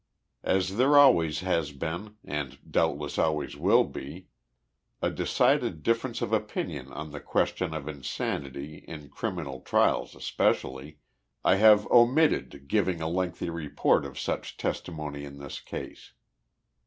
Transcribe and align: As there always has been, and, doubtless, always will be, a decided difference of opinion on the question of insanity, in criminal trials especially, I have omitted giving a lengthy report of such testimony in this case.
As 0.41 0.77
there 0.77 0.97
always 0.97 1.41
has 1.41 1.71
been, 1.71 2.15
and, 2.25 2.57
doubtless, 2.71 3.19
always 3.19 3.55
will 3.55 3.83
be, 3.83 4.29
a 4.99 5.11
decided 5.11 5.83
difference 5.83 6.23
of 6.23 6.33
opinion 6.33 6.91
on 6.91 7.11
the 7.11 7.19
question 7.19 7.71
of 7.75 7.87
insanity, 7.87 8.77
in 8.87 9.09
criminal 9.09 9.59
trials 9.59 10.15
especially, 10.15 10.97
I 11.45 11.57
have 11.57 11.85
omitted 11.91 12.67
giving 12.67 12.99
a 12.99 13.07
lengthy 13.07 13.51
report 13.51 14.03
of 14.03 14.19
such 14.19 14.57
testimony 14.57 15.23
in 15.23 15.37
this 15.37 15.59
case. 15.59 16.13